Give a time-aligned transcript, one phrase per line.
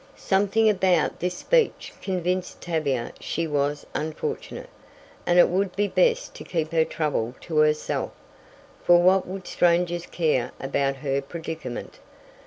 [0.15, 4.71] Something about this speech convinced Tavia she was unfortunate,
[5.27, 8.11] and it would be best to keep her trouble to herself,
[8.83, 11.99] for what would strangers care about her predicament?